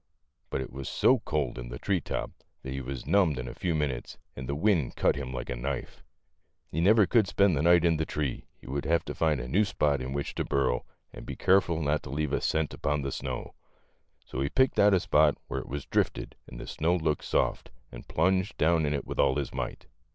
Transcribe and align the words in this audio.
But 0.49 0.61
it 0.61 0.73
was 0.73 0.89
so 0.89 1.19
cold 1.19 1.59
in 1.59 1.69
the 1.69 1.77
tree 1.77 2.01
top 2.01 2.31
that 2.63 2.71
he 2.71 2.81
was 2.81 3.05
numbed 3.05 3.37
in 3.37 3.47
a 3.47 3.53
few 3.53 3.75
minutes, 3.75 4.17
and 4.35 4.49
the 4.49 4.55
wind 4.55 4.95
cut 4.95 5.15
him 5.15 5.31
like 5.31 5.47
a 5.51 5.55
knife. 5.55 6.01
He 6.71 6.81
never 6.81 7.05
could 7.05 7.27
spend 7.27 7.55
the 7.55 7.61
night 7.61 7.85
in 7.85 7.97
the 7.97 8.05
tree, 8.07 8.47
he 8.57 8.65
would 8.67 8.85
have 8.85 9.05
to 9.05 9.13
find 9.13 9.39
a 9.39 9.47
new 9.47 9.63
spot 9.63 10.01
in 10.01 10.11
which 10.11 10.33
to 10.33 10.43
burrow, 10.43 10.85
and 11.13 11.23
be 11.23 11.35
careful 11.35 11.83
not 11.83 12.01
to 12.01 12.09
leave 12.09 12.33
a 12.33 12.41
scent 12.41 12.73
upon 12.73 13.03
the 13.03 13.11
snow. 13.11 13.53
So 14.25 14.41
he 14.41 14.49
picked 14.49 14.79
out 14.79 14.95
a 14.95 14.99
spot 14.99 15.37
where 15.47 15.59
it 15.59 15.69
was 15.69 15.85
drifted 15.85 16.35
and 16.47 16.59
the 16.59 16.65
snow 16.65 16.95
looked 16.95 17.23
soft, 17.25 17.69
and 17.91 18.07
plunged 18.07 18.57
down 18.57 18.87
in 18.87 18.95
it 18.95 19.05
with 19.05 19.19
all 19.19 19.35
his 19.35 19.53
might. 19.53 19.85